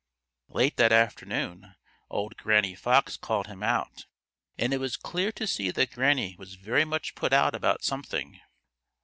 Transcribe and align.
Late 0.47 0.77
that 0.77 0.91
afternoon 0.91 1.75
old 2.09 2.35
Granny 2.35 2.73
Fox 2.73 3.15
called 3.17 3.45
him 3.45 3.61
out, 3.61 4.07
and 4.57 4.73
it 4.73 4.79
was 4.79 4.97
clear 4.97 5.31
to 5.33 5.45
see 5.45 5.69
that 5.69 5.91
Granny 5.91 6.35
was 6.39 6.55
very 6.55 6.85
much 6.85 7.13
put 7.13 7.33
out 7.33 7.53
about 7.53 7.83
something. 7.83 8.39